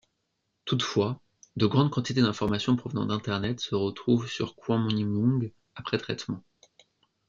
Toutefois, 0.65 1.21
de 1.57 1.67
grandes 1.67 1.91
quantités 1.91 2.23
d'information 2.23 2.75
provenant 2.75 3.05
d'Internet 3.05 3.59
se 3.59 3.75
retrouvent 3.75 4.27
sur 4.27 4.55
Kwangmyong, 4.55 5.53
après 5.75 5.99
traitement. 5.99 6.43